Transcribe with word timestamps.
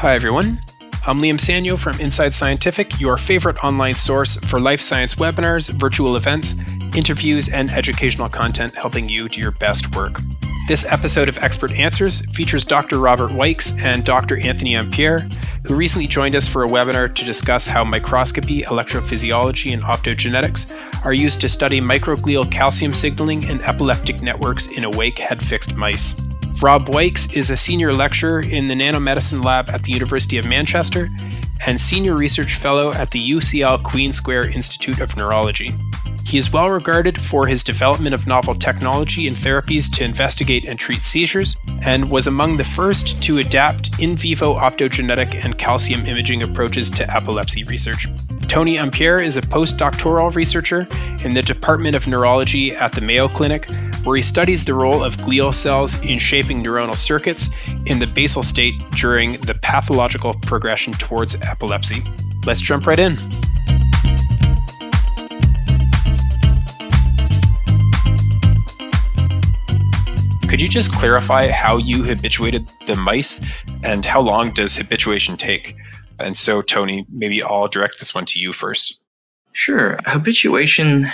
Hi, 0.00 0.14
everyone. 0.14 0.60
I'm 1.06 1.20
Liam 1.20 1.38
Sanyo 1.38 1.78
from 1.78 1.98
Inside 2.00 2.34
Scientific, 2.34 3.00
your 3.00 3.16
favorite 3.16 3.64
online 3.64 3.94
source 3.94 4.36
for 4.36 4.60
life 4.60 4.82
science 4.82 5.14
webinars, 5.14 5.70
virtual 5.70 6.16
events, 6.16 6.60
interviews, 6.94 7.48
and 7.48 7.70
educational 7.70 8.28
content 8.28 8.74
helping 8.74 9.08
you 9.08 9.30
do 9.30 9.40
your 9.40 9.52
best 9.52 9.96
work. 9.96 10.18
This 10.68 10.84
episode 10.92 11.30
of 11.30 11.38
Expert 11.38 11.72
Answers 11.72 12.26
features 12.36 12.62
Dr. 12.62 12.98
Robert 12.98 13.30
Wykes 13.30 13.82
and 13.82 14.04
Dr. 14.04 14.36
Anthony 14.46 14.76
Umpierre, 14.76 15.20
who 15.66 15.74
recently 15.74 16.06
joined 16.06 16.36
us 16.36 16.46
for 16.46 16.62
a 16.62 16.68
webinar 16.68 17.12
to 17.14 17.24
discuss 17.24 17.66
how 17.66 17.82
microscopy, 17.82 18.64
electrophysiology, 18.64 19.72
and 19.72 19.82
optogenetics 19.82 20.76
are 21.06 21.14
used 21.14 21.40
to 21.40 21.48
study 21.48 21.80
microglial 21.80 22.48
calcium 22.52 22.92
signaling 22.92 23.44
in 23.44 23.62
epileptic 23.62 24.20
networks 24.20 24.66
in 24.76 24.84
awake 24.84 25.18
head 25.18 25.42
fixed 25.42 25.74
mice. 25.74 26.25
Rob 26.62 26.88
Wykes 26.88 27.36
is 27.36 27.50
a 27.50 27.56
senior 27.56 27.92
lecturer 27.92 28.40
in 28.40 28.66
the 28.66 28.74
nanomedicine 28.74 29.44
lab 29.44 29.68
at 29.70 29.82
the 29.82 29.92
University 29.92 30.38
of 30.38 30.48
Manchester 30.48 31.10
and 31.66 31.78
senior 31.78 32.14
research 32.16 32.54
fellow 32.54 32.92
at 32.94 33.10
the 33.10 33.30
UCL 33.30 33.82
Queen 33.82 34.10
Square 34.10 34.48
Institute 34.48 35.00
of 35.00 35.14
Neurology. 35.18 35.74
He 36.24 36.38
is 36.38 36.52
well 36.52 36.68
regarded 36.68 37.20
for 37.20 37.46
his 37.46 37.62
development 37.62 38.14
of 38.14 38.26
novel 38.26 38.54
technology 38.54 39.26
and 39.26 39.36
therapies 39.36 39.92
to 39.96 40.04
investigate 40.04 40.64
and 40.66 40.78
treat 40.78 41.02
seizures, 41.02 41.56
and 41.82 42.10
was 42.10 42.26
among 42.26 42.56
the 42.56 42.64
first 42.64 43.22
to 43.24 43.38
adapt 43.38 44.00
in 44.00 44.16
vivo 44.16 44.54
optogenetic 44.54 45.44
and 45.44 45.58
calcium 45.58 46.06
imaging 46.06 46.42
approaches 46.42 46.88
to 46.90 47.14
epilepsy 47.14 47.64
research. 47.64 48.08
Tony 48.48 48.78
Umpierre 48.78 49.20
is 49.20 49.36
a 49.36 49.42
postdoctoral 49.42 50.34
researcher 50.34 50.88
in 51.22 51.32
the 51.32 51.42
Department 51.42 51.94
of 51.94 52.08
Neurology 52.08 52.74
at 52.74 52.92
the 52.92 53.02
Mayo 53.02 53.28
Clinic, 53.28 53.68
where 54.06 54.16
he 54.16 54.22
studies 54.22 54.64
the 54.64 54.72
role 54.72 55.02
of 55.02 55.16
glial 55.16 55.52
cells 55.52 56.00
in 56.02 56.16
shaping 56.16 56.62
neuronal 56.62 56.94
circuits 56.94 57.50
in 57.86 57.98
the 57.98 58.06
basal 58.06 58.42
state 58.42 58.72
during 58.92 59.32
the 59.32 59.54
pathological 59.62 60.32
progression 60.32 60.92
towards 60.92 61.34
epilepsy. 61.42 62.02
Let's 62.46 62.60
jump 62.60 62.86
right 62.86 63.00
in. 63.00 63.16
Could 70.48 70.60
you 70.60 70.68
just 70.68 70.92
clarify 70.92 71.50
how 71.50 71.78
you 71.78 72.04
habituated 72.04 72.70
the 72.86 72.94
mice 72.94 73.44
and 73.82 74.06
how 74.06 74.20
long 74.20 74.52
does 74.52 74.76
habituation 74.76 75.36
take? 75.36 75.74
And 76.20 76.38
so, 76.38 76.62
Tony, 76.62 77.04
maybe 77.10 77.42
I'll 77.42 77.66
direct 77.66 77.98
this 77.98 78.14
one 78.14 78.26
to 78.26 78.38
you 78.38 78.52
first. 78.52 79.02
Sure. 79.52 79.98
Habituation, 80.06 81.10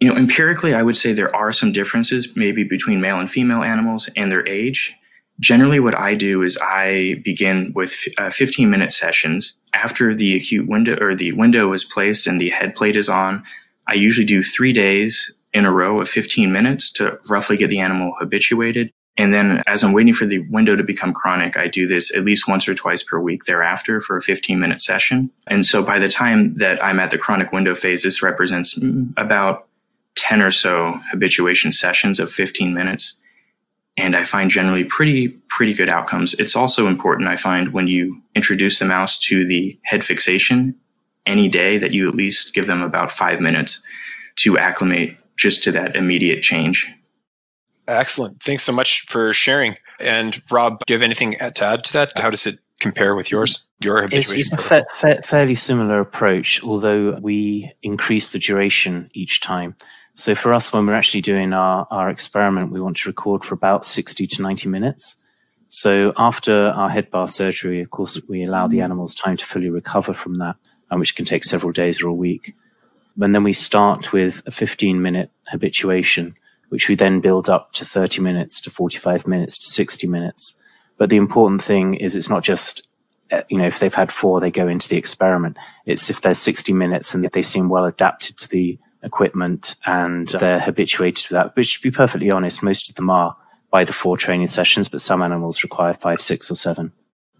you 0.00 0.08
know, 0.08 0.16
empirically, 0.16 0.74
I 0.74 0.82
would 0.82 0.96
say 0.96 1.12
there 1.12 1.34
are 1.34 1.52
some 1.52 1.72
differences 1.72 2.36
maybe 2.36 2.64
between 2.64 3.00
male 3.00 3.18
and 3.18 3.30
female 3.30 3.62
animals 3.62 4.08
and 4.16 4.30
their 4.30 4.46
age. 4.46 4.94
Generally, 5.40 5.80
what 5.80 5.98
I 5.98 6.14
do 6.14 6.42
is 6.42 6.58
I 6.60 7.20
begin 7.24 7.72
with 7.74 7.94
uh, 8.18 8.30
15 8.30 8.70
minute 8.70 8.92
sessions. 8.92 9.54
After 9.74 10.14
the 10.14 10.36
acute 10.36 10.68
window 10.68 10.96
or 11.00 11.14
the 11.14 11.32
window 11.32 11.72
is 11.72 11.84
placed 11.84 12.26
and 12.26 12.40
the 12.40 12.50
head 12.50 12.74
plate 12.74 12.96
is 12.96 13.08
on, 13.08 13.42
I 13.86 13.94
usually 13.94 14.26
do 14.26 14.42
three 14.42 14.72
days 14.72 15.32
in 15.52 15.64
a 15.64 15.72
row 15.72 16.00
of 16.00 16.08
15 16.08 16.52
minutes 16.52 16.92
to 16.94 17.18
roughly 17.28 17.56
get 17.56 17.70
the 17.70 17.78
animal 17.78 18.14
habituated. 18.18 18.92
And 19.16 19.34
then 19.34 19.62
as 19.66 19.82
I'm 19.82 19.92
waiting 19.92 20.14
for 20.14 20.26
the 20.26 20.38
window 20.50 20.76
to 20.76 20.84
become 20.84 21.12
chronic, 21.12 21.56
I 21.56 21.66
do 21.66 21.88
this 21.88 22.14
at 22.14 22.24
least 22.24 22.46
once 22.46 22.68
or 22.68 22.74
twice 22.74 23.02
per 23.02 23.18
week 23.18 23.44
thereafter 23.44 24.00
for 24.00 24.16
a 24.16 24.22
15 24.22 24.60
minute 24.60 24.80
session. 24.80 25.30
And 25.48 25.66
so 25.66 25.82
by 25.82 25.98
the 25.98 26.08
time 26.08 26.54
that 26.58 26.82
I'm 26.84 27.00
at 27.00 27.10
the 27.10 27.18
chronic 27.18 27.52
window 27.52 27.74
phase, 27.74 28.04
this 28.04 28.22
represents 28.22 28.78
about 29.16 29.67
10 30.18 30.42
or 30.42 30.50
so 30.50 30.98
habituation 31.10 31.72
sessions 31.72 32.20
of 32.20 32.32
15 32.32 32.74
minutes. 32.74 33.16
And 33.96 34.14
I 34.14 34.24
find 34.24 34.50
generally 34.50 34.84
pretty, 34.84 35.28
pretty 35.48 35.74
good 35.74 35.88
outcomes. 35.88 36.34
It's 36.34 36.54
also 36.54 36.86
important, 36.86 37.28
I 37.28 37.36
find, 37.36 37.72
when 37.72 37.88
you 37.88 38.20
introduce 38.34 38.78
the 38.78 38.84
mouse 38.84 39.18
to 39.20 39.46
the 39.46 39.78
head 39.84 40.04
fixation 40.04 40.74
any 41.26 41.48
day 41.48 41.78
that 41.78 41.92
you 41.92 42.08
at 42.08 42.14
least 42.14 42.54
give 42.54 42.66
them 42.66 42.82
about 42.82 43.12
five 43.12 43.40
minutes 43.40 43.82
to 44.36 44.58
acclimate 44.58 45.16
just 45.36 45.62
to 45.64 45.72
that 45.72 45.96
immediate 45.96 46.42
change. 46.42 46.88
Excellent. 47.86 48.42
Thanks 48.42 48.64
so 48.64 48.72
much 48.72 49.02
for 49.02 49.32
sharing. 49.32 49.76
And 49.98 50.40
Rob, 50.50 50.80
do 50.86 50.92
you 50.92 50.98
have 50.98 51.02
anything 51.02 51.32
to 51.32 51.64
add 51.64 51.84
to 51.84 51.92
that? 51.94 52.18
How 52.18 52.30
does 52.30 52.46
it 52.46 52.58
compare 52.80 53.14
with 53.14 53.30
yours? 53.30 53.68
Your 53.82 54.04
it's, 54.04 54.32
it's 54.32 54.52
a 54.52 54.56
fa- 54.56 54.86
fa- 54.94 55.22
fairly 55.22 55.54
similar 55.54 56.00
approach, 56.00 56.62
although 56.62 57.18
we 57.20 57.72
increase 57.82 58.28
the 58.28 58.38
duration 58.38 59.10
each 59.14 59.40
time. 59.40 59.74
So 60.18 60.34
for 60.34 60.52
us, 60.52 60.72
when 60.72 60.84
we're 60.84 60.94
actually 60.94 61.20
doing 61.20 61.52
our, 61.52 61.86
our 61.92 62.10
experiment, 62.10 62.72
we 62.72 62.80
want 62.80 62.96
to 62.96 63.08
record 63.08 63.44
for 63.44 63.54
about 63.54 63.86
60 63.86 64.26
to 64.26 64.42
90 64.42 64.68
minutes. 64.68 65.14
So 65.68 66.12
after 66.16 66.70
our 66.70 66.90
head 66.90 67.08
bar 67.08 67.28
surgery, 67.28 67.80
of 67.82 67.90
course, 67.90 68.20
we 68.28 68.42
allow 68.42 68.66
the 68.66 68.80
animals 68.80 69.14
time 69.14 69.36
to 69.36 69.46
fully 69.46 69.70
recover 69.70 70.12
from 70.12 70.38
that, 70.38 70.56
which 70.90 71.14
can 71.14 71.24
take 71.24 71.44
several 71.44 71.70
days 71.70 72.02
or 72.02 72.08
a 72.08 72.12
week. 72.12 72.56
And 73.20 73.32
then 73.32 73.44
we 73.44 73.52
start 73.52 74.12
with 74.12 74.42
a 74.44 74.50
15 74.50 75.00
minute 75.00 75.30
habituation, 75.46 76.34
which 76.70 76.88
we 76.88 76.96
then 76.96 77.20
build 77.20 77.48
up 77.48 77.72
to 77.74 77.84
30 77.84 78.20
minutes, 78.20 78.60
to 78.62 78.70
45 78.70 79.28
minutes, 79.28 79.56
to 79.58 79.66
60 79.68 80.08
minutes. 80.08 80.60
But 80.96 81.10
the 81.10 81.16
important 81.16 81.62
thing 81.62 81.94
is 81.94 82.16
it's 82.16 82.28
not 82.28 82.42
just, 82.42 82.88
uh, 83.30 83.42
you 83.48 83.56
know, 83.56 83.68
if 83.68 83.78
they've 83.78 83.94
had 83.94 84.10
four, 84.10 84.40
they 84.40 84.50
go 84.50 84.66
into 84.66 84.88
the 84.88 84.96
experiment. 84.96 85.58
It's 85.86 86.10
if 86.10 86.22
there's 86.22 86.40
60 86.40 86.72
minutes 86.72 87.14
and 87.14 87.24
they 87.24 87.42
seem 87.42 87.68
well 87.68 87.84
adapted 87.84 88.36
to 88.38 88.48
the 88.48 88.80
equipment 89.02 89.76
and 89.86 90.28
they're 90.28 90.60
habituated 90.60 91.26
to 91.26 91.34
that, 91.34 91.56
which 91.56 91.76
to 91.76 91.82
be 91.82 91.90
perfectly 91.90 92.30
honest, 92.30 92.62
most 92.62 92.88
of 92.88 92.94
them 92.96 93.10
are 93.10 93.36
by 93.70 93.84
the 93.84 93.92
four 93.92 94.16
training 94.16 94.46
sessions, 94.46 94.88
but 94.88 95.00
some 95.00 95.22
animals 95.22 95.62
require 95.62 95.94
five, 95.94 96.20
six 96.20 96.50
or 96.50 96.56
seven. 96.56 96.92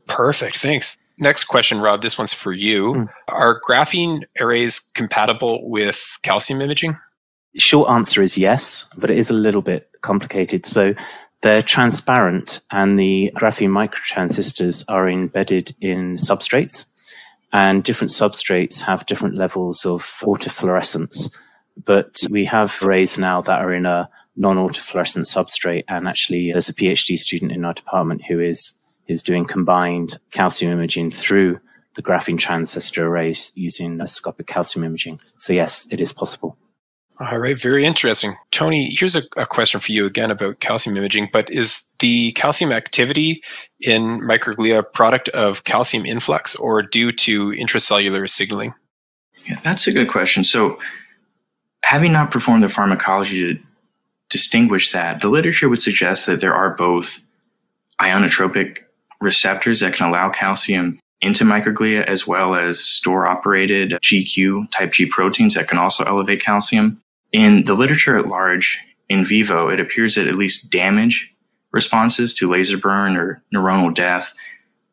Perfect. 0.06 0.58
Thanks. 0.58 0.96
Next 1.18 1.44
question, 1.44 1.80
Rob. 1.80 2.02
This 2.02 2.16
one's 2.16 2.34
for 2.34 2.52
you. 2.52 2.94
Mm. 2.94 3.08
Are 3.28 3.60
graphene 3.60 4.22
arrays 4.40 4.90
compatible 4.94 5.68
with 5.68 6.18
calcium 6.22 6.60
imaging? 6.60 6.96
Short 7.56 7.90
answer 7.90 8.22
is 8.22 8.38
yes, 8.38 8.92
but 8.98 9.10
it 9.10 9.18
is 9.18 9.30
a 9.30 9.34
little 9.34 9.62
bit 9.62 9.90
complicated. 10.02 10.64
So 10.64 10.94
they're 11.42 11.62
transparent 11.62 12.60
and 12.70 12.98
the 12.98 13.32
graphene 13.34 13.70
microtransistors 13.70 14.84
are 14.88 15.08
embedded 15.08 15.74
in 15.80 16.14
substrates 16.14 16.86
and 17.52 17.82
different 17.82 18.10
substrates 18.10 18.82
have 18.82 19.06
different 19.06 19.36
levels 19.36 19.84
of 19.86 20.02
autofluorescence. 20.20 21.34
But 21.84 22.16
we 22.30 22.44
have 22.46 22.76
arrays 22.82 23.18
now 23.18 23.40
that 23.42 23.60
are 23.60 23.72
in 23.72 23.86
a 23.86 24.08
non-autofluorescent 24.36 25.26
substrate. 25.26 25.84
And 25.88 26.08
actually 26.08 26.52
there's 26.52 26.68
a 26.68 26.74
PhD 26.74 27.18
student 27.18 27.52
in 27.52 27.64
our 27.64 27.74
department 27.74 28.24
who 28.24 28.40
is 28.40 28.74
is 29.08 29.22
doing 29.22 29.44
combined 29.44 30.18
calcium 30.32 30.70
imaging 30.70 31.10
through 31.10 31.58
the 31.94 32.02
graphene 32.02 32.38
transistor 32.38 33.06
arrays 33.06 33.50
using 33.54 33.96
endoscopic 33.96 34.46
calcium 34.46 34.84
imaging. 34.84 35.18
So 35.38 35.52
yes, 35.52 35.88
it 35.90 36.00
is 36.00 36.12
possible. 36.12 36.56
All 37.20 37.38
right, 37.38 37.60
very 37.60 37.84
interesting. 37.84 38.36
Tony, 38.52 38.94
here's 38.94 39.16
a, 39.16 39.22
a, 39.36 39.44
question 39.44 39.80
for 39.80 39.90
you 39.90 40.06
again 40.06 40.30
about 40.30 40.60
calcium 40.60 40.96
imaging, 40.96 41.30
but 41.32 41.50
is 41.50 41.92
the 41.98 42.30
calcium 42.32 42.70
activity 42.70 43.42
in 43.80 44.20
microglia 44.20 44.78
a 44.78 44.82
product 44.84 45.28
of 45.30 45.64
calcium 45.64 46.06
influx 46.06 46.54
or 46.54 46.80
due 46.80 47.10
to 47.10 47.50
intracellular 47.50 48.30
signaling? 48.30 48.72
Yeah, 49.48 49.58
that's 49.64 49.88
a 49.88 49.92
good 49.92 50.08
question. 50.08 50.44
So, 50.44 50.78
having 51.88 52.12
not 52.12 52.30
performed 52.30 52.62
the 52.62 52.68
pharmacology 52.68 53.40
to 53.54 53.60
distinguish 54.28 54.92
that, 54.92 55.22
the 55.22 55.28
literature 55.30 55.70
would 55.70 55.80
suggest 55.80 56.26
that 56.26 56.38
there 56.38 56.52
are 56.52 56.76
both 56.76 57.18
ionotropic 57.98 58.80
receptors 59.22 59.80
that 59.80 59.94
can 59.94 60.06
allow 60.06 60.28
calcium 60.28 61.00
into 61.22 61.44
microglia 61.44 62.06
as 62.06 62.26
well 62.26 62.54
as 62.54 62.78
store 62.78 63.26
operated 63.26 63.92
GQ 64.02 64.70
type 64.70 64.92
G 64.92 65.06
proteins 65.06 65.54
that 65.54 65.66
can 65.66 65.78
also 65.78 66.04
elevate 66.04 66.42
calcium. 66.42 67.00
In 67.32 67.64
the 67.64 67.72
literature 67.72 68.18
at 68.18 68.28
large, 68.28 68.78
in 69.08 69.24
vivo, 69.24 69.70
it 69.70 69.80
appears 69.80 70.16
that 70.16 70.28
at 70.28 70.34
least 70.34 70.68
damage 70.68 71.32
responses 71.72 72.34
to 72.34 72.50
laser 72.50 72.76
burn 72.76 73.16
or 73.16 73.42
neuronal 73.54 73.94
death, 73.94 74.34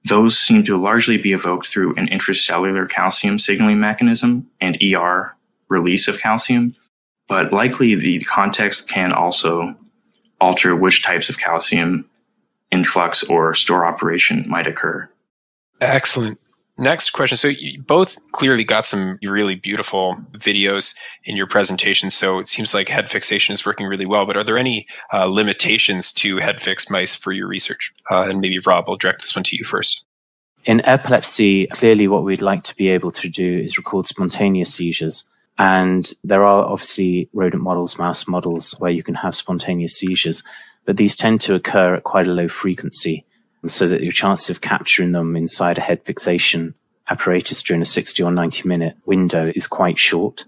those 0.05 0.39
seem 0.39 0.63
to 0.63 0.81
largely 0.81 1.17
be 1.17 1.33
evoked 1.33 1.67
through 1.67 1.95
an 1.97 2.07
intracellular 2.07 2.89
calcium 2.89 3.37
signaling 3.37 3.81
mechanism 3.81 4.49
and 4.61 4.81
ER 4.81 5.35
release 5.67 6.07
of 6.07 6.19
calcium. 6.19 6.73
But 7.27 7.51
likely 7.51 7.95
the 7.95 8.19
context 8.19 8.87
can 8.87 9.11
also 9.11 9.75
alter 10.39 10.75
which 10.75 11.03
types 11.03 11.29
of 11.29 11.39
calcium 11.39 12.07
influx 12.71 13.23
or 13.23 13.53
store 13.55 13.85
operation 13.85 14.45
might 14.47 14.67
occur. 14.67 15.09
Excellent. 15.81 16.39
Next 16.77 17.11
question. 17.11 17.37
So 17.37 17.47
you 17.47 17.81
both 17.81 18.17
clearly 18.33 18.65
got 18.65 18.85
some 18.85 19.17
really 19.23 19.55
beautiful 19.55 20.17
videos 20.33 20.93
in 21.23 21.37
your 21.37 21.47
presentation. 21.47 22.11
So 22.11 22.39
it 22.39 22.47
seems 22.49 22.73
like 22.73 22.89
head 22.89 23.09
fixation 23.09 23.53
is 23.53 23.65
working 23.65 23.85
really 23.87 24.05
well. 24.05 24.25
But 24.25 24.35
are 24.35 24.43
there 24.43 24.57
any 24.57 24.85
uh, 25.13 25.25
limitations 25.25 26.11
to 26.15 26.37
head 26.37 26.61
fixed 26.61 26.91
mice 26.91 27.15
for 27.15 27.31
your 27.31 27.47
research? 27.47 27.93
Uh, 28.11 28.27
and 28.29 28.41
maybe 28.41 28.59
Rob, 28.59 28.89
will 28.89 28.97
direct 28.97 29.21
this 29.21 29.35
one 29.35 29.43
to 29.43 29.55
you 29.55 29.63
first. 29.63 30.05
In 30.65 30.81
epilepsy, 30.85 31.67
clearly 31.67 32.07
what 32.09 32.23
we'd 32.23 32.41
like 32.41 32.63
to 32.63 32.75
be 32.75 32.89
able 32.89 33.11
to 33.11 33.29
do 33.29 33.59
is 33.59 33.77
record 33.77 34.05
spontaneous 34.07 34.73
seizures. 34.73 35.23
And 35.57 36.11
there 36.23 36.43
are 36.43 36.65
obviously 36.65 37.29
rodent 37.33 37.63
models, 37.63 37.97
mouse 37.97 38.27
models 38.27 38.73
where 38.73 38.91
you 38.91 39.03
can 39.03 39.15
have 39.15 39.35
spontaneous 39.35 39.97
seizures 39.97 40.43
but 40.85 40.97
these 40.97 41.15
tend 41.15 41.41
to 41.41 41.55
occur 41.55 41.95
at 41.95 42.03
quite 42.03 42.27
a 42.27 42.31
low 42.31 42.47
frequency. 42.47 43.25
so 43.65 43.87
that 43.87 44.03
your 44.03 44.11
chances 44.11 44.51
of 44.51 44.61
capturing 44.61 45.11
them 45.11 45.35
inside 45.35 45.79
a 45.79 45.81
head 45.81 45.99
fixation 46.05 46.75
apparatus 47.09 47.63
during 47.63 47.81
a 47.81 47.85
60 47.85 48.21
or 48.21 48.31
90 48.31 48.67
minute 48.67 48.95
window 49.07 49.41
is 49.41 49.65
quite 49.65 49.97
short. 49.97 50.45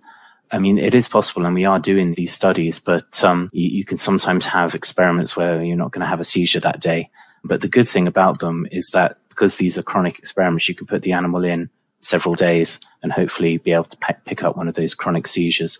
I 0.51 0.59
mean, 0.59 0.77
it 0.77 0.93
is 0.93 1.07
possible, 1.07 1.43
and 1.43 1.55
we 1.55 1.65
are 1.65 1.79
doing 1.79 2.13
these 2.13 2.31
studies, 2.31 2.77
but 2.79 3.23
um, 3.23 3.49
you, 3.53 3.69
you, 3.69 3.85
can 3.85 3.97
sometimes 3.97 4.45
have 4.45 4.75
experiments 4.75 5.35
where 5.35 5.63
you're 5.63 5.75
not 5.75 5.91
going 5.91 6.01
to 6.01 6.07
have 6.07 6.19
a 6.19 6.23
seizure 6.23 6.59
that 6.59 6.79
day. 6.79 7.09
But 7.43 7.61
the 7.61 7.67
good 7.67 7.87
thing 7.87 8.07
about 8.07 8.37
them 8.39 8.67
is 8.71 8.91
that 8.93 9.17
because 9.29 9.57
these 9.57 9.79
are 9.79 9.83
chronic 9.83 10.19
experiments, 10.19 10.69
you 10.69 10.75
can 10.75 10.85
put 10.85 11.01
the 11.01 11.13
animal 11.13 11.43
in 11.43 11.71
several 11.99 12.35
days 12.35 12.79
and 13.03 13.11
hopefully 13.11 13.57
be 13.57 13.71
able 13.71 13.85
to 13.85 13.97
pe- 13.97 14.15
pick 14.25 14.43
up 14.43 14.57
one 14.57 14.67
of 14.67 14.75
those 14.75 14.95
chronic 14.95 15.27
seizures. 15.27 15.79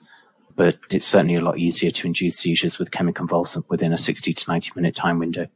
But 0.56 0.78
it's 0.92 1.06
certainly 1.06 1.36
a 1.36 1.44
lot 1.44 1.60
easier 1.60 1.92
to 1.92 2.08
induce 2.08 2.38
seizures 2.38 2.80
with 2.80 2.92
chemiconvulsant 2.92 3.66
within 3.70 3.94
a 3.94 3.98
60 3.98 4.34
to 4.34 4.52
90 4.52 4.72
minute 4.76 4.96
time 4.96 5.20
window. 5.20 5.48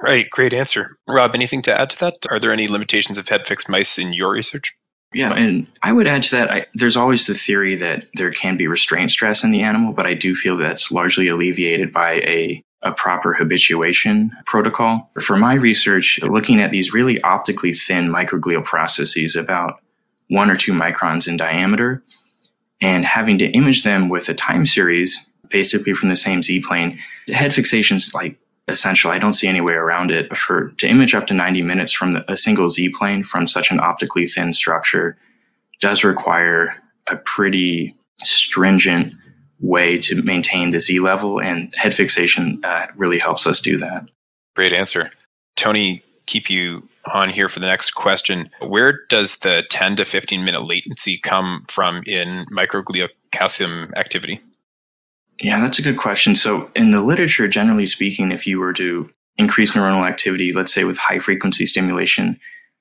Right, 0.00 0.28
great 0.28 0.52
answer. 0.54 0.96
Rob, 1.06 1.34
anything 1.34 1.62
to 1.62 1.78
add 1.78 1.90
to 1.90 2.00
that? 2.00 2.14
Are 2.30 2.40
there 2.40 2.52
any 2.52 2.66
limitations 2.66 3.18
of 3.18 3.28
head 3.28 3.46
fixed 3.46 3.68
mice 3.68 3.98
in 3.98 4.12
your 4.12 4.32
research? 4.32 4.74
Yeah, 5.14 5.32
and 5.32 5.66
I 5.82 5.92
would 5.92 6.06
add 6.06 6.22
to 6.24 6.30
that, 6.32 6.50
I, 6.50 6.66
there's 6.74 6.96
always 6.96 7.26
the 7.26 7.34
theory 7.34 7.76
that 7.76 8.06
there 8.14 8.32
can 8.32 8.56
be 8.56 8.66
restraint 8.66 9.10
stress 9.10 9.44
in 9.44 9.50
the 9.50 9.62
animal, 9.62 9.92
but 9.92 10.06
I 10.06 10.14
do 10.14 10.34
feel 10.34 10.56
that's 10.56 10.90
largely 10.90 11.28
alleviated 11.28 11.92
by 11.92 12.12
a, 12.14 12.64
a 12.82 12.92
proper 12.92 13.32
habituation 13.32 14.32
protocol. 14.46 15.10
For 15.20 15.36
my 15.36 15.54
research, 15.54 16.18
looking 16.22 16.60
at 16.60 16.70
these 16.70 16.92
really 16.92 17.20
optically 17.22 17.72
thin 17.72 18.08
microglial 18.08 18.64
processes, 18.64 19.36
about 19.36 19.80
one 20.28 20.50
or 20.50 20.56
two 20.56 20.72
microns 20.72 21.28
in 21.28 21.36
diameter, 21.36 22.02
and 22.80 23.04
having 23.04 23.38
to 23.38 23.46
image 23.46 23.84
them 23.84 24.08
with 24.08 24.28
a 24.28 24.34
time 24.34 24.66
series, 24.66 25.24
basically 25.48 25.94
from 25.94 26.08
the 26.08 26.16
same 26.16 26.42
Z 26.42 26.62
plane, 26.62 26.98
head 27.28 27.54
fixation 27.54 27.98
is 27.98 28.12
like 28.14 28.38
essential. 28.66 29.10
I 29.10 29.18
don't 29.18 29.34
see 29.34 29.46
any 29.46 29.60
way 29.60 29.74
around 29.74 30.10
it. 30.10 30.36
For 30.36 30.70
to 30.78 30.88
image 30.88 31.14
up 31.14 31.26
to 31.28 31.34
90 31.34 31.62
minutes 31.62 31.92
from 31.92 32.14
the, 32.14 32.32
a 32.32 32.36
single 32.36 32.70
Z 32.70 32.88
plane 32.98 33.22
from 33.22 33.46
such 33.46 33.70
an 33.70 33.78
optically 33.78 34.26
thin 34.26 34.52
structure 34.52 35.16
does 35.80 36.02
require 36.04 36.74
a 37.08 37.16
pretty 37.16 37.94
stringent 38.24 39.14
way 39.62 39.96
to 39.96 40.20
maintain 40.22 40.70
the 40.70 40.80
Z 40.80 41.00
level, 41.00 41.40
and 41.40 41.74
head 41.76 41.94
fixation 41.94 42.60
uh, 42.64 42.86
really 42.96 43.18
helps 43.18 43.46
us 43.46 43.60
do 43.60 43.78
that. 43.78 44.06
Great 44.54 44.72
answer. 44.72 45.10
Tony, 45.56 46.02
keep 46.26 46.50
you 46.50 46.82
on 47.12 47.30
here 47.30 47.48
for 47.48 47.60
the 47.60 47.66
next 47.66 47.92
question. 47.92 48.50
Where 48.60 49.00
does 49.08 49.38
the 49.38 49.64
10 49.70 49.96
to 49.96 50.04
15 50.04 50.44
minute 50.44 50.64
latency 50.64 51.18
come 51.18 51.64
from 51.68 52.02
in 52.06 52.44
microglial 52.52 53.08
calcium 53.30 53.92
activity? 53.96 54.40
Yeah, 55.40 55.60
that's 55.60 55.78
a 55.78 55.82
good 55.82 55.98
question. 55.98 56.36
So, 56.36 56.70
in 56.76 56.90
the 56.90 57.02
literature, 57.02 57.48
generally 57.48 57.86
speaking, 57.86 58.30
if 58.30 58.46
you 58.46 58.60
were 58.60 58.72
to 58.74 59.10
increase 59.38 59.72
neuronal 59.72 60.08
activity, 60.08 60.52
let's 60.52 60.72
say 60.72 60.84
with 60.84 60.98
high 60.98 61.18
frequency 61.18 61.66
stimulation, 61.66 62.38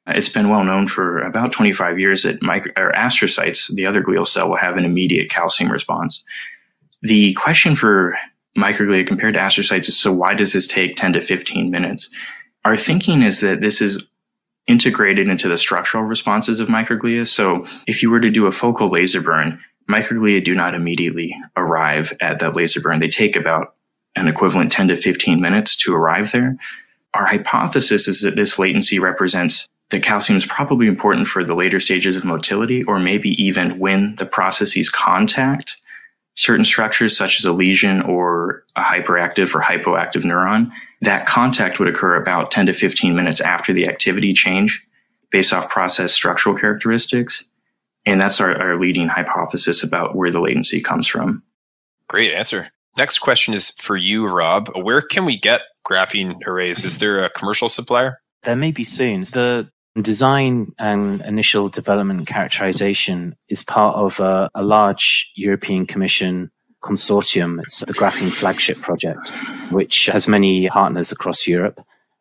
uh, 0.08 0.14
it's 0.16 0.30
been 0.30 0.50
well 0.50 0.64
known 0.64 0.88
for 0.88 1.22
about 1.22 1.52
25 1.52 2.00
years 2.00 2.24
that 2.24 2.42
micro, 2.42 2.72
or 2.76 2.92
astrocytes, 2.92 3.74
the 3.74 3.86
other 3.86 4.04
glial 4.04 4.28
cell, 4.28 4.50
will 4.50 4.58
have 4.58 4.78
an 4.78 4.86
immediate 4.86 5.30
calcium 5.30 5.72
response. 5.72 6.24
The 7.02 7.34
question 7.34 7.76
for 7.76 8.18
microglia 8.58 9.08
compared 9.08 9.34
to 9.34 9.40
astrocytes 9.40 9.88
is 9.88 10.00
so 10.00 10.12
why 10.12 10.34
does 10.34 10.54
this 10.54 10.68
take 10.68 10.96
10 10.98 11.14
to 11.14 11.22
15 11.22 11.72
minutes? 11.72 12.10
Our 12.64 12.78
thinking 12.78 13.24
is 13.24 13.40
that 13.40 13.62
this 13.62 13.82
is 13.82 14.04
integrated 14.68 15.28
into 15.28 15.48
the 15.48 15.58
structural 15.58 16.04
responses 16.04 16.60
of 16.60 16.68
microglia. 16.68 17.28
So 17.28 17.66
if 17.88 18.04
you 18.04 18.12
were 18.12 18.20
to 18.20 18.30
do 18.30 18.46
a 18.46 18.52
focal 18.52 18.92
laser 18.92 19.22
burn, 19.22 19.60
microglia 19.90 20.44
do 20.44 20.54
not 20.54 20.76
immediately 20.76 21.36
arrive 21.58 22.14
at 22.22 22.40
that 22.40 22.56
laser 22.56 22.80
burn. 22.80 23.00
They 23.00 23.10
take 23.10 23.36
about 23.36 23.76
an 24.16 24.28
equivalent 24.28 24.72
10 24.72 24.90
to 24.90 25.02
15 25.02 25.42
minutes 25.42 25.76
to 25.78 25.94
arrive 25.94 26.32
there. 26.32 26.58
Our 27.14 27.26
hypothesis 27.26 28.08
is 28.08 28.22
that 28.22 28.36
this 28.36 28.60
latency 28.60 29.00
represents 29.00 29.68
that 29.90 30.04
calcium 30.04 30.38
is 30.38 30.46
probably 30.46 30.88
important 30.88 31.28
for 31.28 31.44
the 31.44 31.56
later 31.56 31.80
stages 31.80 32.16
of 32.16 32.24
motility, 32.24 32.84
or 32.84 33.00
maybe 33.00 33.30
even 33.42 33.80
when 33.80 34.16
the 34.16 34.26
processes 34.26 34.90
contact 34.90 35.78
certain 36.42 36.66
structures, 36.66 37.16
such 37.16 37.38
as 37.38 37.46
a 37.46 37.54
lesion 37.54 38.02
or 38.02 38.64
a 38.76 38.82
hyperactive 38.82 39.54
or 39.54 39.62
hypoactive 39.62 40.24
neuron. 40.24 40.72
That 41.02 41.28
contact 41.28 41.78
would 41.78 41.88
occur 41.88 42.16
about 42.16 42.50
10 42.50 42.66
to 42.66 42.74
15 42.74 43.16
minutes 43.16 43.42
after 43.42 43.74
the 43.74 43.88
activity 43.88 44.34
change 44.34 44.84
based 45.32 45.54
off 45.54 45.70
process 45.70 46.14
structural 46.14 46.58
characteristics. 46.58 47.46
And 48.08 48.20
that's 48.20 48.42
our, 48.42 48.60
our 48.60 48.80
leading 48.80 49.08
hypothesis 49.08 49.84
about 49.84 50.16
where 50.16 50.32
the 50.32 50.42
latency 50.42 50.82
comes 50.82 51.08
from. 51.08 51.44
Great 52.08 52.34
answer. 52.34 52.70
Next 52.98 53.20
question 53.20 53.54
is 53.54 53.70
for 53.80 53.96
you, 53.96 54.28
Rob. 54.28 54.70
Where 54.76 55.02
can 55.02 55.26
we 55.26 55.38
get 55.38 55.62
graphene 55.88 56.36
arrays? 56.48 56.84
Is 56.84 56.98
there 56.98 57.24
a 57.24 57.30
commercial 57.30 57.70
supplier? 57.70 58.20
There 58.44 58.56
may 58.56 58.72
be 58.72 58.84
soon. 58.84 59.22
The 59.22 59.70
design 60.00 60.74
and 60.80 61.22
initial 61.22 61.68
development 61.68 62.28
characterization 62.28 63.36
is 63.50 63.64
part 63.64 63.96
of 63.96 64.20
a, 64.20 64.50
a 64.56 64.64
large 64.64 65.32
European 65.36 65.86
Commission 65.86 66.52
consortium. 66.82 67.62
It's 67.62 67.80
the 67.80 67.94
Graphene 67.94 68.32
Flagship 68.32 68.80
Project, 68.80 69.30
which 69.70 70.06
has 70.08 70.28
many 70.28 70.70
partners 70.70 71.12
across 71.12 71.46
Europe. 71.46 71.80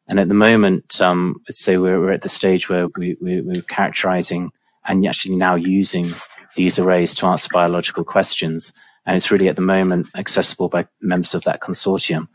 And 0.08 0.18
at 0.18 0.28
the 0.28 0.34
moment, 0.34 1.00
um, 1.00 1.36
let's 1.48 1.62
say 1.62 1.78
we're, 1.78 2.00
we're, 2.00 2.12
at 2.12 2.22
the 2.22 2.28
stage 2.28 2.68
where 2.68 2.88
we, 2.96 3.16
we, 3.20 3.40
we're 3.40 3.62
characterizing 3.62 4.50
and 4.86 5.06
actually 5.06 5.36
now 5.36 5.54
using 5.54 6.12
these 6.56 6.78
arrays 6.78 7.14
to 7.16 7.26
answer 7.26 7.48
biological 7.52 8.02
questions. 8.02 8.72
And 9.06 9.16
it's 9.16 9.30
really 9.30 9.48
at 9.48 9.56
the 9.56 9.62
moment 9.62 10.08
accessible 10.16 10.68
by 10.68 10.86
members 11.00 11.34
of 11.34 11.44
that 11.44 11.60
consortium. 11.60 12.26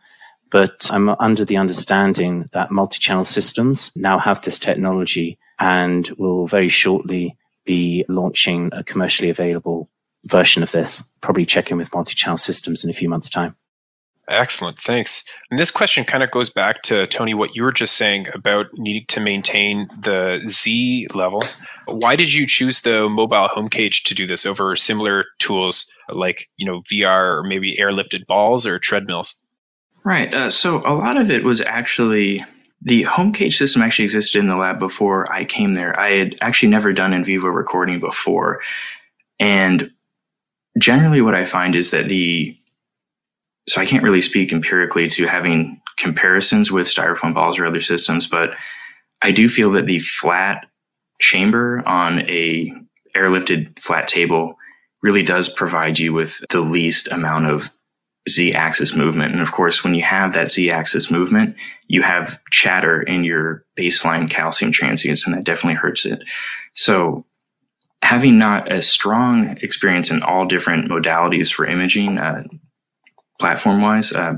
But 0.55 0.89
I'm 0.89 1.09
under 1.09 1.43
the 1.43 1.57
understanding 1.57 2.47
that 2.53 2.71
multi-channel 2.71 3.25
systems 3.25 3.91
now 3.93 4.17
have 4.19 4.41
this 4.41 4.57
technology 4.57 5.37
and 5.59 6.07
will 6.11 6.47
very 6.47 6.69
shortly 6.69 7.35
be 7.65 8.05
launching 8.07 8.69
a 8.71 8.81
commercially 8.81 9.29
available 9.29 9.89
version 10.23 10.63
of 10.63 10.71
this. 10.71 11.03
Probably 11.19 11.45
check 11.45 11.71
in 11.71 11.77
with 11.77 11.93
multi-channel 11.93 12.37
systems 12.37 12.85
in 12.85 12.89
a 12.89 12.93
few 12.93 13.09
months' 13.09 13.29
time. 13.29 13.57
Excellent, 14.29 14.79
thanks. 14.79 15.25
And 15.51 15.59
this 15.59 15.71
question 15.71 16.05
kind 16.05 16.23
of 16.23 16.31
goes 16.31 16.49
back 16.49 16.83
to 16.83 17.05
Tony, 17.07 17.33
what 17.33 17.53
you 17.53 17.63
were 17.63 17.73
just 17.73 17.97
saying 17.97 18.27
about 18.33 18.67
needing 18.75 19.05
to 19.09 19.19
maintain 19.19 19.89
the 19.99 20.41
Z 20.47 21.07
level. 21.13 21.41
Why 21.85 22.15
did 22.15 22.33
you 22.33 22.47
choose 22.47 22.79
the 22.79 23.09
mobile 23.09 23.49
home 23.49 23.67
cage 23.67 24.03
to 24.05 24.15
do 24.15 24.25
this 24.25 24.45
over 24.45 24.73
similar 24.77 25.25
tools 25.37 25.93
like 26.07 26.47
you 26.55 26.65
know 26.65 26.81
VR 26.81 27.39
or 27.39 27.43
maybe 27.43 27.75
airlifted 27.75 28.25
balls 28.25 28.65
or 28.65 28.79
treadmills? 28.79 29.44
Right. 30.05 30.31
Uh, 30.31 30.51
so 30.51 30.77
a 30.85 30.93
lot 30.93 31.17
of 31.17 31.31
it 31.31 31.43
was 31.43 31.61
actually 31.61 32.45
the 32.83 33.03
home 33.03 33.33
cage 33.33 33.57
system 33.57 33.81
actually 33.81 34.05
existed 34.05 34.37
in 34.37 34.47
the 34.47 34.55
lab 34.55 34.77
before 34.77 35.31
I 35.33 35.45
came 35.45 35.73
there. 35.73 35.99
I 35.99 36.11
had 36.11 36.35
actually 36.41 36.69
never 36.69 36.93
done 36.93 37.11
in 37.11 37.25
vivo 37.25 37.47
recording 37.47 37.99
before, 37.99 38.61
and 39.39 39.89
generally, 40.77 41.21
what 41.21 41.33
I 41.33 41.45
find 41.45 41.75
is 41.75 41.89
that 41.89 42.07
the 42.07 42.55
so 43.67 43.81
I 43.81 43.87
can't 43.87 44.03
really 44.03 44.21
speak 44.21 44.53
empirically 44.53 45.09
to 45.09 45.25
having 45.25 45.81
comparisons 45.97 46.71
with 46.71 46.87
styrofoam 46.87 47.33
balls 47.33 47.57
or 47.57 47.65
other 47.65 47.81
systems, 47.81 48.27
but 48.27 48.51
I 49.23 49.31
do 49.31 49.49
feel 49.49 49.71
that 49.71 49.87
the 49.87 49.97
flat 49.97 50.67
chamber 51.19 51.81
on 51.83 52.19
a 52.29 52.71
airlifted 53.15 53.81
flat 53.81 54.07
table 54.07 54.57
really 55.01 55.23
does 55.23 55.49
provide 55.51 55.97
you 55.97 56.13
with 56.13 56.43
the 56.51 56.61
least 56.61 57.07
amount 57.11 57.47
of 57.47 57.71
z 58.27 58.53
axis 58.53 58.95
movement. 58.95 59.33
And 59.33 59.41
of 59.41 59.51
course, 59.51 59.83
when 59.83 59.93
you 59.93 60.03
have 60.03 60.33
that 60.33 60.51
z 60.51 60.71
axis 60.71 61.11
movement, 61.11 61.55
you 61.87 62.01
have 62.01 62.39
chatter 62.51 63.01
in 63.01 63.23
your 63.23 63.65
baseline 63.77 64.29
calcium 64.29 64.71
transients, 64.71 65.25
and 65.25 65.35
that 65.35 65.43
definitely 65.43 65.75
hurts 65.75 66.05
it. 66.05 66.23
So 66.73 67.25
having 68.01 68.37
not 68.37 68.71
a 68.71 68.81
strong 68.81 69.57
experience 69.61 70.11
in 70.11 70.23
all 70.23 70.45
different 70.45 70.89
modalities 70.89 71.51
for 71.51 71.65
imaging, 71.65 72.17
uh, 72.17 72.43
platform 73.39 73.81
wise. 73.81 74.11
Uh, 74.11 74.35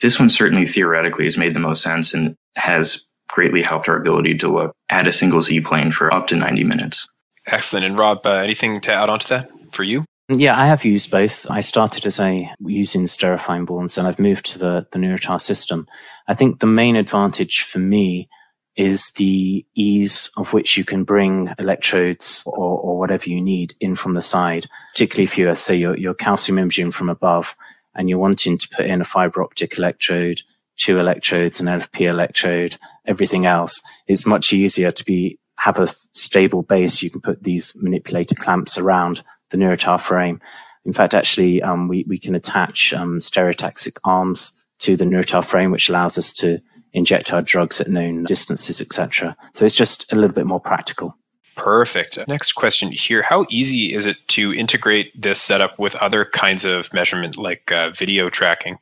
this 0.00 0.18
one 0.18 0.30
certainly 0.30 0.66
theoretically 0.66 1.24
has 1.24 1.38
made 1.38 1.54
the 1.54 1.60
most 1.60 1.82
sense 1.82 2.14
and 2.14 2.36
has 2.56 3.06
greatly 3.28 3.62
helped 3.62 3.88
our 3.88 3.96
ability 3.96 4.38
to 4.38 4.48
look 4.48 4.72
at 4.90 5.06
a 5.06 5.12
single 5.12 5.42
Z 5.42 5.60
plane 5.60 5.92
for 5.92 6.12
up 6.14 6.28
to 6.28 6.36
90 6.36 6.64
minutes. 6.64 7.08
Excellent. 7.46 7.86
And 7.86 7.98
Rob, 7.98 8.26
uh, 8.26 8.34
anything 8.34 8.80
to 8.82 8.92
add 8.92 9.08
on 9.08 9.18
to 9.20 9.28
that 9.30 9.50
for 9.72 9.82
you? 9.82 10.04
Yeah, 10.28 10.60
I 10.60 10.66
have 10.66 10.84
used 10.84 11.10
both. 11.12 11.48
I 11.48 11.60
started 11.60 12.04
as 12.04 12.18
a 12.18 12.50
using 12.58 13.04
styrofoam 13.04 13.64
balls 13.64 13.96
and 13.96 14.08
I've 14.08 14.18
moved 14.18 14.46
to 14.46 14.58
the, 14.58 14.86
the 14.90 14.98
Neurotar 14.98 15.40
system. 15.40 15.86
I 16.26 16.34
think 16.34 16.58
the 16.58 16.66
main 16.66 16.96
advantage 16.96 17.62
for 17.62 17.78
me 17.78 18.28
is 18.74 19.10
the 19.12 19.64
ease 19.76 20.30
of 20.36 20.52
which 20.52 20.76
you 20.76 20.84
can 20.84 21.04
bring 21.04 21.50
electrodes 21.60 22.42
or, 22.44 22.78
or 22.78 22.98
whatever 22.98 23.30
you 23.30 23.40
need 23.40 23.74
in 23.80 23.94
from 23.94 24.14
the 24.14 24.20
side, 24.20 24.66
particularly 24.92 25.24
if 25.24 25.38
you 25.38 25.54
say 25.54 25.76
you're, 25.76 25.96
you're 25.96 26.12
calcium 26.12 26.58
imaging 26.58 26.90
from 26.90 27.08
above 27.08 27.54
and 27.94 28.10
you're 28.10 28.18
wanting 28.18 28.58
to 28.58 28.68
put 28.68 28.84
in 28.84 29.00
a 29.00 29.04
fiber 29.04 29.42
optic 29.42 29.78
electrode, 29.78 30.42
two 30.76 30.98
electrodes, 30.98 31.60
an 31.60 31.68
LFP 31.68 32.08
electrode, 32.08 32.76
everything 33.06 33.46
else, 33.46 33.80
it's 34.08 34.26
much 34.26 34.52
easier 34.52 34.90
to 34.90 35.04
be 35.04 35.38
have 35.58 35.78
a 35.78 35.88
stable 36.12 36.62
base. 36.62 37.02
You 37.02 37.10
can 37.10 37.20
put 37.20 37.42
these 37.42 37.72
manipulator 37.76 38.34
clamps 38.34 38.76
around 38.76 39.22
the 39.50 39.56
Neurotar 39.56 40.00
frame. 40.00 40.40
In 40.84 40.92
fact, 40.92 41.14
actually, 41.14 41.62
um, 41.62 41.88
we, 41.88 42.04
we 42.06 42.18
can 42.18 42.34
attach 42.34 42.92
um, 42.94 43.18
stereotaxic 43.18 43.98
arms 44.04 44.52
to 44.80 44.96
the 44.96 45.04
Neurotar 45.04 45.44
frame, 45.44 45.70
which 45.70 45.88
allows 45.88 46.18
us 46.18 46.32
to 46.34 46.60
inject 46.92 47.32
our 47.32 47.42
drugs 47.42 47.80
at 47.80 47.88
known 47.88 48.24
distances, 48.24 48.80
etc. 48.80 49.36
So 49.54 49.64
it's 49.64 49.74
just 49.74 50.10
a 50.12 50.16
little 50.16 50.34
bit 50.34 50.46
more 50.46 50.60
practical. 50.60 51.16
Perfect. 51.56 52.18
Next 52.28 52.52
question 52.52 52.92
here. 52.92 53.22
How 53.22 53.46
easy 53.50 53.94
is 53.94 54.06
it 54.06 54.18
to 54.28 54.52
integrate 54.52 55.20
this 55.20 55.40
setup 55.40 55.78
with 55.78 55.94
other 55.96 56.24
kinds 56.24 56.64
of 56.64 56.92
measurement 56.92 57.36
like 57.36 57.72
uh, 57.72 57.90
video 57.90 58.28
tracking? 58.28 58.78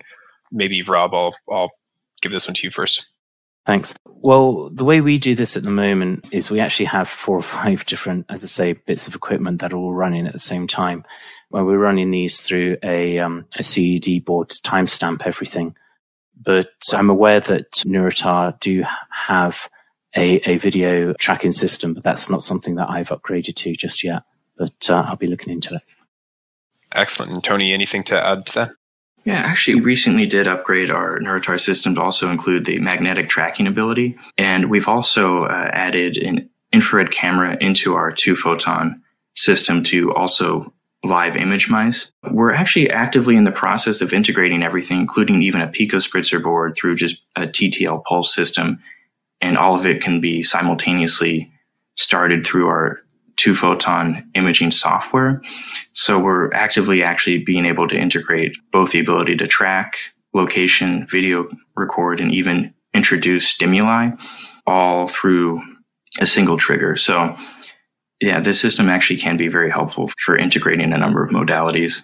Maybe, 0.50 0.82
Rob, 0.82 1.14
I'll, 1.14 1.34
I'll 1.50 1.70
give 2.20 2.32
this 2.32 2.48
one 2.48 2.54
to 2.54 2.66
you 2.66 2.70
first. 2.70 3.10
Thanks. 3.66 3.94
Well, 4.06 4.68
the 4.70 4.84
way 4.84 5.00
we 5.00 5.18
do 5.18 5.34
this 5.34 5.56
at 5.56 5.62
the 5.62 5.70
moment 5.70 6.26
is 6.30 6.50
we 6.50 6.60
actually 6.60 6.86
have 6.86 7.08
four 7.08 7.36
or 7.38 7.42
five 7.42 7.84
different, 7.86 8.26
as 8.28 8.44
I 8.44 8.46
say, 8.46 8.72
bits 8.74 9.08
of 9.08 9.14
equipment 9.14 9.60
that 9.60 9.72
are 9.72 9.76
all 9.76 9.94
running 9.94 10.26
at 10.26 10.32
the 10.32 10.38
same 10.38 10.66
time. 10.66 11.04
We're 11.50 11.78
running 11.78 12.10
these 12.10 12.40
through 12.40 12.78
a, 12.82 13.20
um, 13.20 13.46
a 13.56 13.62
CED 13.62 14.24
board 14.24 14.48
to 14.50 14.62
timestamp 14.62 15.22
everything. 15.24 15.76
But 16.36 16.72
I'm 16.92 17.10
aware 17.10 17.40
that 17.40 17.70
Neurotar 17.86 18.58
do 18.58 18.84
have 19.10 19.70
a, 20.16 20.36
a 20.50 20.58
video 20.58 21.12
tracking 21.14 21.52
system, 21.52 21.94
but 21.94 22.02
that's 22.02 22.28
not 22.28 22.42
something 22.42 22.74
that 22.74 22.90
I've 22.90 23.10
upgraded 23.10 23.54
to 23.56 23.76
just 23.76 24.02
yet. 24.02 24.24
But 24.56 24.90
uh, 24.90 25.04
I'll 25.06 25.16
be 25.16 25.28
looking 25.28 25.52
into 25.52 25.76
it. 25.76 25.82
Excellent. 26.92 27.32
And 27.32 27.42
Tony, 27.42 27.72
anything 27.72 28.04
to 28.04 28.26
add 28.26 28.46
to 28.46 28.54
that? 28.54 28.70
Yeah, 29.24 29.38
actually, 29.38 29.80
recently 29.80 30.26
did 30.26 30.46
upgrade 30.46 30.90
our 30.90 31.18
Neurotar 31.18 31.58
system 31.58 31.94
to 31.94 32.02
also 32.02 32.30
include 32.30 32.66
the 32.66 32.78
magnetic 32.78 33.28
tracking 33.28 33.66
ability. 33.66 34.18
And 34.36 34.68
we've 34.70 34.88
also 34.88 35.44
uh, 35.44 35.70
added 35.72 36.18
an 36.18 36.50
infrared 36.72 37.10
camera 37.10 37.56
into 37.58 37.94
our 37.94 38.12
two 38.12 38.36
photon 38.36 39.02
system 39.34 39.82
to 39.84 40.12
also 40.12 40.72
live 41.02 41.36
image 41.36 41.70
mice. 41.70 42.12
We're 42.30 42.52
actually 42.52 42.90
actively 42.90 43.36
in 43.36 43.44
the 43.44 43.52
process 43.52 44.00
of 44.00 44.12
integrating 44.12 44.62
everything, 44.62 45.00
including 45.00 45.42
even 45.42 45.60
a 45.60 45.68
pico 45.68 45.98
spritzer 45.98 46.42
board 46.42 46.76
through 46.76 46.96
just 46.96 47.22
a 47.36 47.42
TTL 47.42 48.04
pulse 48.04 48.34
system. 48.34 48.80
And 49.40 49.56
all 49.56 49.74
of 49.74 49.86
it 49.86 50.02
can 50.02 50.20
be 50.20 50.42
simultaneously 50.42 51.50
started 51.96 52.46
through 52.46 52.68
our 52.68 53.00
two 53.36 53.54
photon 53.54 54.28
imaging 54.34 54.70
software. 54.70 55.42
So 55.92 56.18
we're 56.18 56.52
actively 56.52 57.02
actually 57.02 57.38
being 57.38 57.66
able 57.66 57.88
to 57.88 57.96
integrate 57.96 58.56
both 58.72 58.92
the 58.92 59.00
ability 59.00 59.36
to 59.36 59.46
track 59.46 59.96
location, 60.32 61.06
video 61.10 61.48
record, 61.76 62.20
and 62.20 62.32
even 62.32 62.74
introduce 62.94 63.48
stimuli 63.48 64.10
all 64.66 65.08
through 65.08 65.62
a 66.20 66.26
single 66.26 66.56
trigger. 66.56 66.96
So 66.96 67.36
yeah, 68.20 68.40
this 68.40 68.60
system 68.60 68.88
actually 68.88 69.18
can 69.18 69.36
be 69.36 69.48
very 69.48 69.70
helpful 69.70 70.10
for 70.24 70.36
integrating 70.38 70.92
a 70.92 70.98
number 70.98 71.22
of 71.22 71.30
modalities. 71.30 72.02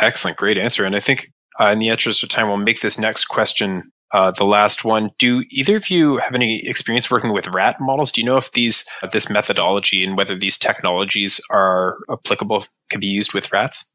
Excellent. 0.00 0.36
Great 0.36 0.56
answer. 0.56 0.84
And 0.84 0.96
I 0.96 1.00
think 1.00 1.30
uh, 1.60 1.70
in 1.70 1.78
the 1.78 1.88
interest 1.88 2.22
of 2.22 2.28
time, 2.28 2.48
we'll 2.48 2.56
make 2.56 2.80
this 2.80 2.98
next 2.98 3.26
question 3.26 3.92
uh, 4.14 4.30
the 4.30 4.44
last 4.44 4.84
one. 4.84 5.10
Do 5.18 5.42
either 5.50 5.74
of 5.74 5.90
you 5.90 6.18
have 6.18 6.36
any 6.36 6.64
experience 6.64 7.10
working 7.10 7.32
with 7.32 7.48
rat 7.48 7.76
models? 7.80 8.12
Do 8.12 8.20
you 8.20 8.26
know 8.26 8.36
if 8.36 8.52
these 8.52 8.88
this 9.12 9.28
methodology 9.28 10.04
and 10.04 10.16
whether 10.16 10.38
these 10.38 10.56
technologies 10.56 11.40
are 11.50 11.96
applicable, 12.08 12.64
can 12.88 13.00
be 13.00 13.08
used 13.08 13.34
with 13.34 13.52
rats? 13.52 13.92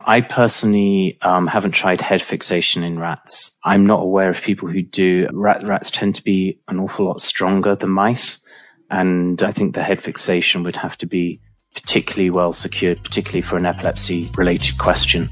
I 0.00 0.22
personally 0.22 1.18
um, 1.22 1.46
haven't 1.46 1.72
tried 1.72 2.00
head 2.00 2.20
fixation 2.20 2.82
in 2.82 2.98
rats. 2.98 3.56
I'm 3.62 3.86
not 3.86 4.02
aware 4.02 4.30
of 4.30 4.42
people 4.42 4.68
who 4.68 4.82
do. 4.82 5.28
Rat, 5.32 5.62
rats 5.62 5.92
tend 5.92 6.16
to 6.16 6.24
be 6.24 6.58
an 6.66 6.80
awful 6.80 7.06
lot 7.06 7.22
stronger 7.22 7.76
than 7.76 7.90
mice. 7.90 8.44
And 8.90 9.40
I 9.40 9.52
think 9.52 9.74
the 9.74 9.84
head 9.84 10.02
fixation 10.02 10.64
would 10.64 10.76
have 10.76 10.98
to 10.98 11.06
be 11.06 11.40
particularly 11.74 12.30
well 12.30 12.52
secured, 12.52 13.04
particularly 13.04 13.42
for 13.42 13.56
an 13.56 13.66
epilepsy 13.66 14.28
related 14.36 14.78
question. 14.78 15.30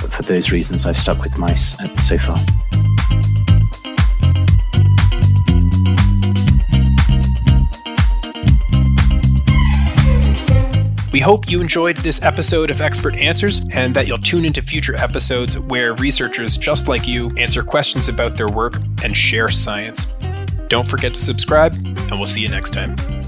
But 0.00 0.10
for 0.10 0.22
those 0.22 0.52
reasons, 0.52 0.86
I've 0.86 0.96
stuck 0.96 1.20
with 1.20 1.36
mice 1.36 1.76
so 2.00 2.16
far. 2.16 2.38
We 11.14 11.20
hope 11.20 11.48
you 11.48 11.60
enjoyed 11.60 11.98
this 11.98 12.24
episode 12.24 12.72
of 12.72 12.80
Expert 12.80 13.14
Answers 13.14 13.64
and 13.70 13.94
that 13.94 14.08
you'll 14.08 14.18
tune 14.18 14.44
into 14.44 14.60
future 14.60 14.96
episodes 14.96 15.56
where 15.56 15.94
researchers 15.94 16.56
just 16.56 16.88
like 16.88 17.06
you 17.06 17.30
answer 17.38 17.62
questions 17.62 18.08
about 18.08 18.36
their 18.36 18.48
work 18.48 18.74
and 19.04 19.16
share 19.16 19.46
science. 19.46 20.06
Don't 20.66 20.88
forget 20.88 21.14
to 21.14 21.20
subscribe, 21.20 21.76
and 21.76 22.10
we'll 22.10 22.24
see 22.24 22.40
you 22.40 22.48
next 22.48 22.72
time. 22.72 23.23